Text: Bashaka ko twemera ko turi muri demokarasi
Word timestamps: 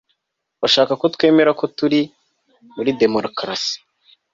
Bashaka 0.61 0.93
ko 1.01 1.05
twemera 1.15 1.51
ko 1.59 1.65
turi 1.77 1.99
muri 2.75 2.89
demokarasi 3.01 3.75